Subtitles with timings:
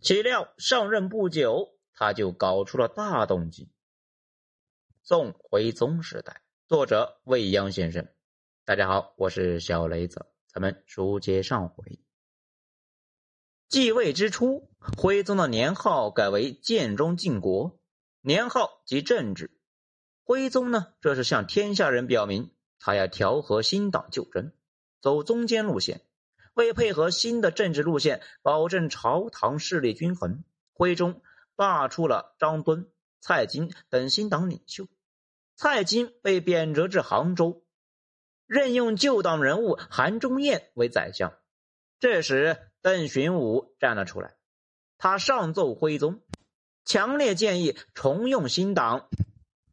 [0.00, 3.68] 岂料上任不久，他就搞出了大动静。
[5.02, 8.08] 宋徽宗时代，作者未央先生。
[8.64, 12.00] 大家好，我是小雷子，咱们书接上回。
[13.68, 17.78] 继位之初，徽宗的年号改为建中靖国，
[18.22, 19.50] 年号即政治。
[20.24, 24.50] 徽宗呢，这是向天下人表明，他要调和新党旧争，
[25.02, 26.00] 走中间路线。
[26.60, 31.22] 为配合新的政治路线，保证朝堂势力均衡，徽宗
[31.56, 32.86] 罢黜了张敦、
[33.18, 34.86] 蔡京等新党领袖。
[35.56, 37.64] 蔡京被贬谪至杭州，
[38.46, 41.32] 任用旧党人物韩忠彦为宰相。
[41.98, 44.36] 这时，邓寻武站了出来，
[44.98, 46.20] 他上奏徽宗，
[46.84, 49.08] 强烈建议重用新党，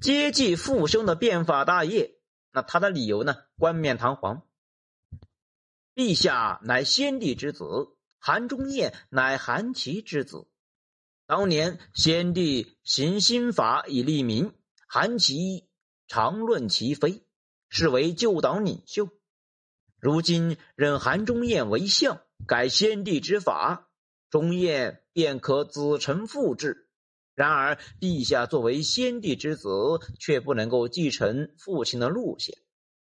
[0.00, 2.14] 接继父兄的变法大业。
[2.52, 3.34] 那他的理由呢？
[3.58, 4.47] 冠冕堂皇。
[5.98, 7.64] 陛下乃先帝之子，
[8.20, 10.46] 韩忠彦乃韩琦之子。
[11.26, 14.52] 当年先帝行新法以利民，
[14.86, 15.66] 韩琦
[16.06, 17.24] 常论其非，
[17.68, 19.08] 是为旧党领袖。
[19.98, 23.90] 如今任韩忠彦为相，改先帝之法，
[24.30, 26.88] 忠彦便可子承父志。
[27.34, 29.68] 然而陛下作为先帝之子，
[30.20, 32.56] 却不能够继承父亲的路线。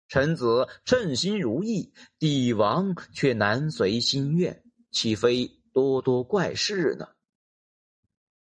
[0.08, 7.08] 臣子称心如意，帝王却难随心愿，岂非多多怪事呢？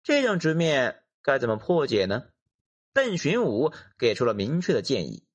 [0.03, 2.25] 这种局面该怎么破解呢？
[2.94, 5.25] 邓寻武给出了明确的建议：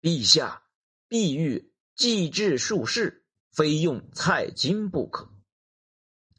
[0.00, 0.62] 陛下
[1.06, 5.30] 必欲继制术士，非用蔡京不可。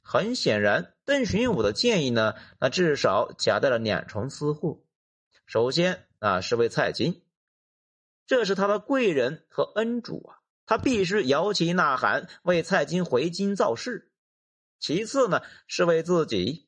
[0.02, 4.83] 很显然，邓寻武的建议呢，那至少夹带了两重私货。
[5.45, 7.20] 首先啊，是为蔡京。
[8.25, 14.11] 这是他的贵人和恩主啊，他必须摇旗呐喊为蔡京回京造势。
[14.80, 16.67] 其次呢，是为自己，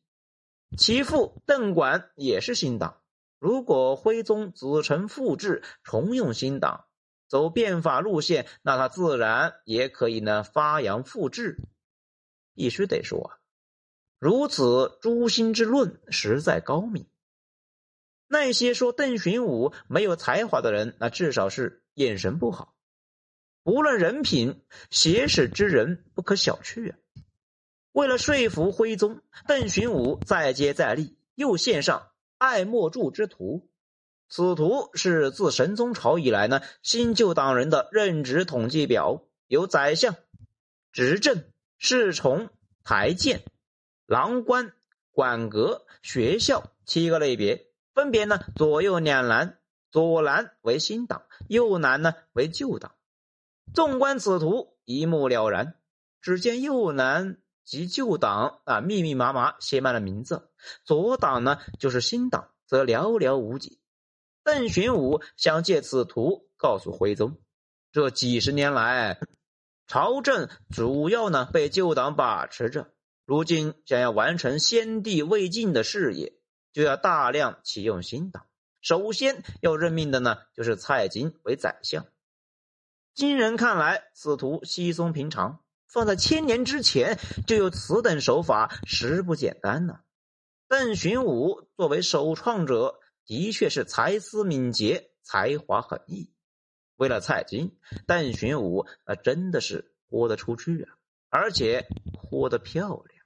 [0.77, 3.01] 其父邓管也是新党。
[3.39, 6.85] 如果徽宗子承父志，重用新党，
[7.27, 11.59] 走变法路线，那他自然也可以呢发扬复制。
[12.53, 13.39] 必须得说啊，
[14.19, 17.07] 如此诛心之论实在高明。
[18.33, 22.73] 那些说邓寻武没有才华的人，那至少是眼神不好。
[23.61, 26.97] 无论人品，写史之人不可小觑啊。
[27.91, 33.69] 为了说服徽宗，邓寻武再接再厉，又献上爱莫助之图。
[34.27, 40.15] 此图是自神宗朝以来呢新旧党人的任职统计表，有宰相、
[40.91, 41.43] 执政、
[41.77, 42.49] 侍从、
[42.83, 43.43] 台谏、
[44.07, 44.73] 郎官、
[45.11, 47.67] 馆阁、学校七个类别。
[47.93, 49.59] 分别呢，左右两栏，
[49.91, 52.95] 左栏为新党，右栏呢为旧党。
[53.73, 55.75] 纵观此图，一目了然。
[56.21, 60.49] 只见右栏及旧党啊，密密麻麻写满了名字；
[60.85, 63.79] 左党呢，就是新党，则寥寥无几。
[64.43, 67.37] 邓寻武想借此图告诉徽宗，
[67.91, 69.19] 这几十年来，
[69.87, 72.93] 朝政主要呢被旧党把持着，
[73.25, 76.39] 如今想要完成先帝未尽的事业。
[76.73, 78.47] 就要大量启用新党，
[78.81, 82.07] 首先要任命的呢，就是蔡京为宰相。
[83.13, 89.99] 今人看来，此图稀松平常，放在千年之前就有此等手法，实不简单呢。
[90.67, 96.33] 邓寻武作为首创者，的确是才思敏捷，才华横溢。
[96.95, 100.97] 为了蔡京，邓寻武那真的是豁得出去啊，
[101.29, 103.25] 而且豁得漂亮。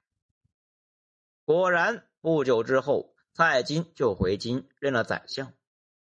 [1.46, 3.14] 果然，不久之后。
[3.38, 5.52] 蔡京就回京任了宰相，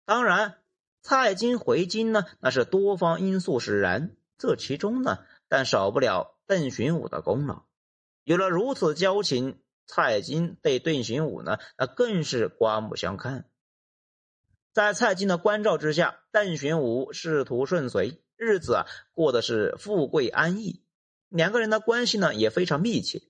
[0.05, 0.59] 当然，
[1.03, 4.17] 蔡京回京呢，那是多方因素使然。
[4.39, 7.63] 这其中呢，但少不了邓寻武的功劳。
[8.25, 13.49] 有了如此交情，蔡京对邓寻武呢，那更是刮目相看。
[14.73, 20.83] 在蔡京的关照之下，邓寻武仕途顺遂，日子啊过得是富贵安逸，
[21.29, 23.23] 两个人的关系呢也非常密切。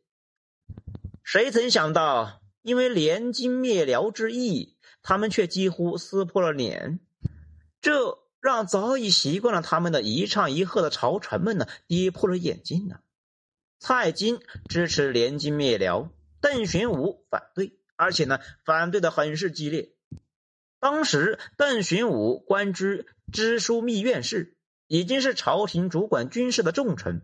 [1.23, 2.39] 谁曾想到？
[2.63, 7.01] 因为联金灭辽之意，他们却几乎撕破了脸，
[7.81, 13.01] 这让早已习惯了他们的一唱一和的朝臣们呢跌破了眼镜呢。
[13.79, 16.09] 蔡京支持联金灭辽，
[16.41, 19.93] 邓寻武反对，而且呢反对的很是激烈。
[20.79, 24.57] 当时邓寻武官居知枢密院事，
[24.87, 27.23] 已经是朝廷主管军事的重臣，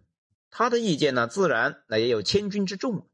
[0.51, 3.09] 他的意见呢自然那也有千钧之重。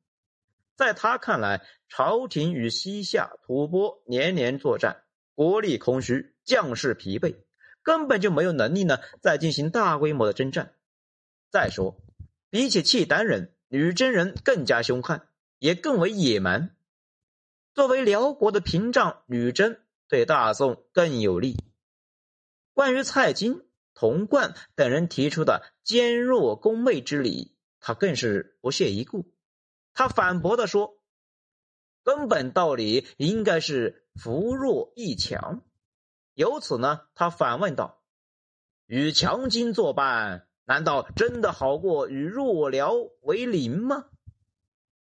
[0.77, 5.05] 在他看来，朝廷与西夏吐蕃年年作战，
[5.35, 7.37] 国力空虚，将士疲惫，
[7.83, 10.75] 根本就没有能力呢再进行大规模的征战。
[11.51, 11.97] 再说，
[12.51, 15.29] 比起契丹人，女真人更加凶悍，
[15.59, 16.75] 也更为野蛮。
[17.75, 21.57] 作为辽国的屏障，女真对大宋更有利。
[22.73, 29.34] 关于蔡京、童贯等人提出的坚弱攻媚之理，他更是不屑一顾。
[29.95, 30.99] 他反驳的说
[32.03, 35.63] ：“根本道理应该是扶弱抑强。”
[36.35, 38.03] 由此呢，他反问道
[38.87, 44.07] ：“与强金作伴，难道真的好过与弱辽为邻吗？”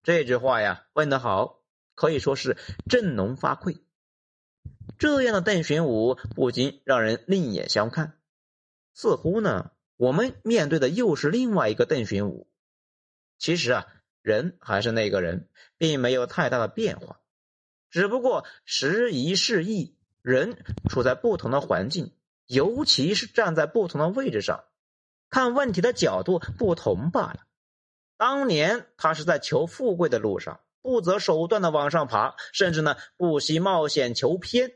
[0.03, 1.61] 这句话呀，问得好，
[1.93, 2.57] 可以说是
[2.89, 3.81] 振聋发聩。
[4.97, 8.19] 这样的邓玄武不禁让人另眼相看，
[8.95, 12.47] 似乎呢，我们面对的又是另外一个邓玄武。
[13.37, 13.87] 其实啊，
[14.21, 17.19] 人还是那个人，并没有太大的变化，
[17.89, 19.97] 只不过时移世易。
[20.23, 22.13] 人处在不同的环境，
[22.45, 24.65] 尤其是站在不同的位置上，
[25.31, 27.39] 看问题的角度不同罢了。
[28.17, 34.73] 当年他是在求富贵的路上，不择手段的往上爬，甚至呢不惜冒险求偏。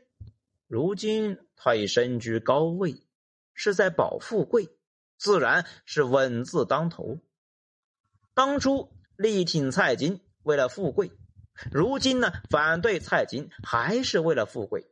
[0.66, 3.04] 如今他已身居高位，
[3.54, 4.68] 是在保富贵，
[5.16, 7.20] 自然是稳字当头。
[8.34, 11.10] 当初力挺蔡京为了富贵，
[11.70, 14.86] 如今呢反对蔡京还是为了富贵。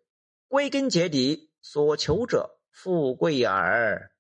[0.49, 4.13] 归根结底，所求者富贵耳。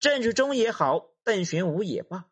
[0.00, 2.26] 郑居中也好，邓玄武也罢，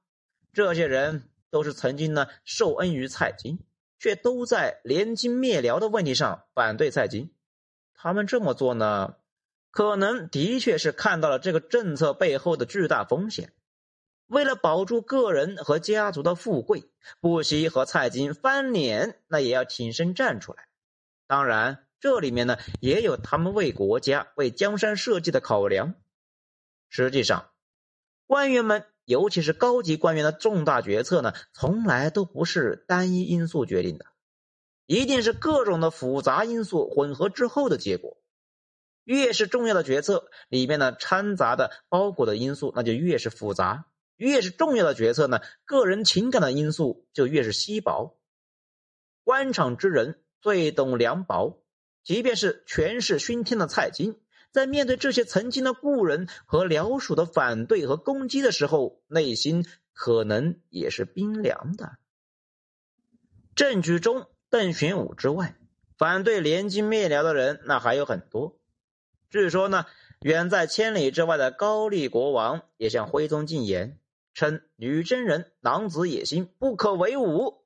[0.52, 3.58] 这些人都是曾经呢受恩于蔡京，
[3.98, 7.32] 却都在联金灭辽的问题上反对蔡京。
[7.92, 9.16] 他们这么做呢，
[9.70, 13.52] 可能的确是看到了这个政策背后的巨大风险，
[14.30, 16.84] 为了保住个人和家族的富贵，
[17.20, 20.68] 不惜和蔡京翻脸，那也要挺身站出来。
[21.26, 21.86] 当然。
[22.02, 25.96] 这里面呢，也有他们为国家、为江山社稷的考量。
[26.88, 27.50] 实际上，
[28.26, 34.06] 官员们，尤其是高级官员的重大决策呢，从来都不是单一因素决定的，
[34.86, 38.16] 一定是各种的复杂因素混合之后的结果。
[39.04, 43.84] 越是重要的决策，里面呢掺杂的、包裹的因素，那就越是复杂；
[44.26, 48.18] 越是重要的决策呢，个人情感的因素就越是稀薄。
[49.24, 51.62] 官场之人最懂凉薄。
[52.02, 54.18] 即便是权势熏天的蔡京，
[54.52, 61.98] 在面对这些曾经的故人和辽属的反对和攻击的时候，内心可能也是冰凉的。
[63.54, 65.56] 郑居中、邓玄武之外，
[65.96, 68.58] 反对联金灭辽的人那还有很多。
[69.28, 69.84] 据说呢，
[70.22, 73.99] 远在千里之外的高丽国王也向徽宗进言，
[74.34, 77.64] 称女真人狼子野心，不可为伍。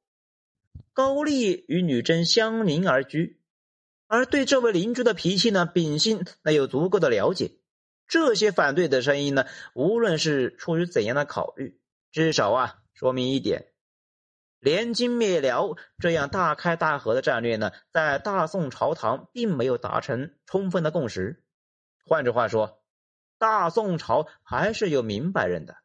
[0.93, 3.41] 高丽与女真相邻而居。
[4.07, 7.53] 而对这位邻居的脾气呢，秉性那有足够的了解。
[8.07, 11.81] 这些反对的声音呢，无论是出于怎样的考虑，
[12.13, 13.73] 至少啊，说明一点：
[14.61, 21.43] 联金灭辽这样大开大合的战略呢，在大宋朝堂并没有达成充分的共识。
[22.05, 22.83] 换句话说，
[23.39, 25.79] 大宋朝还是有明白人的，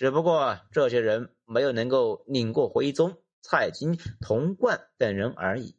[0.00, 5.76] 只不过这些人没有能够拧过徽宗、蔡京、童贯等人而已。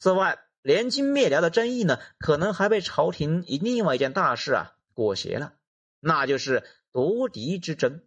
[0.00, 5.54] 此外，联金灭辽的争议呢，可能还被朝廷以另外一件大事啊裹挟了，
[6.00, 8.02] 那就是夺嫡之争。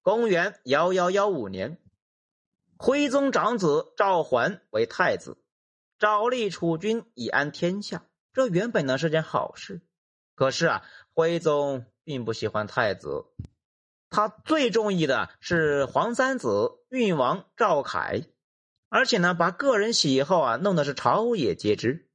[0.00, 1.76] 公元幺幺幺五年，
[2.78, 5.36] 徽宗长子赵桓为太子，
[5.98, 8.06] 诏立储君以安天下。
[8.32, 9.82] 这原本呢是件好事，
[10.34, 10.84] 可是啊，
[11.14, 13.26] 徽宗并不喜欢太子，
[14.10, 18.22] 他最中意的是皇三子运王赵凯。
[18.88, 22.10] 而且呢，把个人喜好啊弄得是朝野皆知，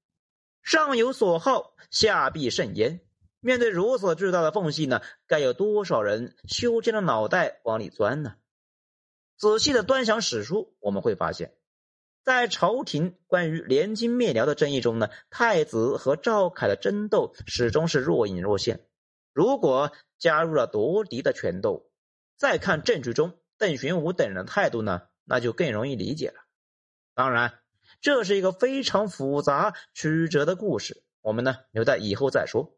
[0.61, 3.01] 上有所好，下必甚焉。
[3.39, 8.35] 面对如此巨大的缝隙呢，该有多少人修尖了脑袋往里钻呢？
[9.37, 11.55] 仔细的端详史书，我们会发现，
[12.27, 18.81] 在朝廷关于联金灭辽的争议中呢，太子和赵凯的争斗始终是若隐若现。
[19.31, 21.89] 如果加入了夺嫡的权斗，
[22.35, 26.41] 再看证据中、邓玄武等人的态度呢，那就更容易理解了。
[27.15, 27.61] 当然，
[28.01, 32.77] 这是一个非常复杂曲折的故事，我们呢留在以后再说。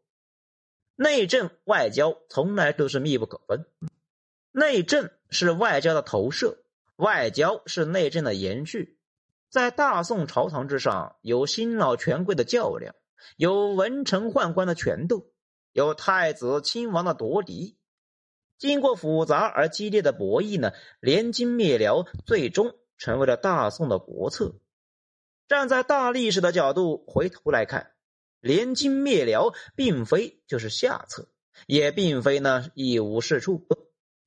[0.94, 3.66] 内政外交从来都是密不可分，
[4.52, 6.62] 内政是外交的投射，
[6.94, 8.96] 外交是内政的延续。
[9.50, 12.94] 在大宋朝堂之上，有新老权贵的较量，
[13.36, 15.32] 有文臣宦官的权斗，
[15.72, 17.76] 有太子亲王的夺嫡。
[18.58, 22.74] 经过复杂而激烈的博弈呢，联金灭辽，最终。
[22.96, 24.56] 成为了大宋的国策。
[25.48, 27.92] 站在大历史的角度回头来看，
[28.40, 31.30] 联金灭辽并非就是下策，
[31.66, 33.66] 也并非呢一无是处。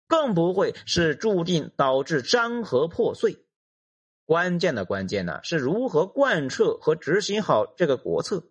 [0.08, 3.43] 更不会是注定导致山河破碎。
[4.26, 8.50] 关键的关键呢，是如何贯彻和执行好这个国策。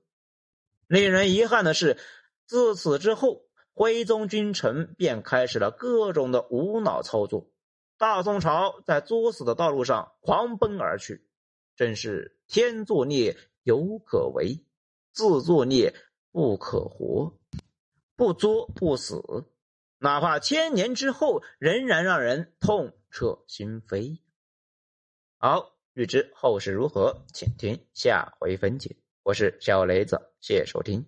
[0.86, 1.96] 令人遗憾的是，
[2.46, 7.50] 自此之后，徽宗君臣便开始了各种的无脑操作，
[7.96, 11.26] 大宋朝在作死的道路上狂奔而去，
[11.76, 14.64] 真是天作孽犹可为，
[15.12, 15.94] 自作孽
[16.30, 17.38] 不可活，
[18.16, 19.46] 不作不死，
[19.98, 24.18] 哪怕千年之后，仍然让人痛彻心扉。
[25.44, 28.94] 好，欲知后事如何，请听下回分解。
[29.24, 31.04] 我是小雷子，谢谢收听。